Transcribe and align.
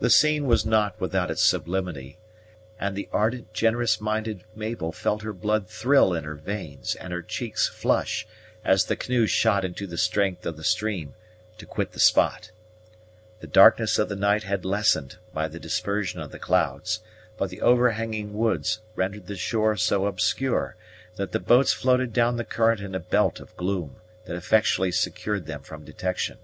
THE 0.00 0.08
scene 0.08 0.46
was 0.46 0.64
not 0.64 0.98
without 0.98 1.30
its 1.30 1.42
sublimity, 1.42 2.16
and 2.80 2.96
the 2.96 3.06
ardent, 3.12 3.52
generous 3.52 4.00
minded 4.00 4.44
Mabel 4.54 4.92
felt 4.92 5.20
her 5.20 5.34
blood 5.34 5.68
thrill 5.68 6.14
in 6.14 6.24
her 6.24 6.36
veins 6.36 6.94
and 6.94 7.12
her 7.12 7.20
cheeks 7.20 7.68
flush, 7.68 8.26
as 8.64 8.86
the 8.86 8.96
canoe 8.96 9.26
shot 9.26 9.62
into 9.62 9.86
the 9.86 9.98
strength 9.98 10.46
of 10.46 10.56
the 10.56 10.64
stream, 10.64 11.12
to 11.58 11.66
quit 11.66 11.92
the 11.92 12.00
spot. 12.00 12.50
The 13.40 13.46
darkness 13.46 13.98
of 13.98 14.08
the 14.08 14.16
night 14.16 14.44
had 14.44 14.64
lessened, 14.64 15.18
by 15.34 15.48
the 15.48 15.60
dispersion 15.60 16.22
of 16.22 16.30
the 16.30 16.38
clouds; 16.38 17.00
but 17.36 17.50
the 17.50 17.60
overhanging 17.60 18.32
woods 18.32 18.80
rendered 18.96 19.26
the 19.26 19.36
shore 19.36 19.76
so 19.76 20.06
obscure, 20.06 20.76
that 21.16 21.32
the 21.32 21.40
boats 21.40 21.74
floated 21.74 22.14
down 22.14 22.38
the 22.38 22.42
current 22.46 22.80
in 22.80 22.94
a 22.94 23.00
belt 23.00 23.38
of 23.38 23.54
gloom 23.58 23.96
that 24.24 24.34
effectually 24.36 24.92
secured 24.92 25.44
them 25.44 25.60
from 25.60 25.84
detection. 25.84 26.38